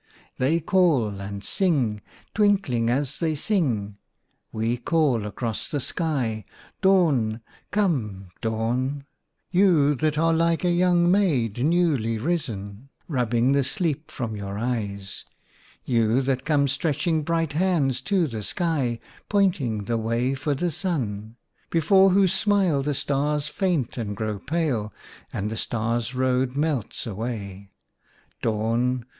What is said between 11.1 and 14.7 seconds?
maid newly risen, Rubbing the sleep from your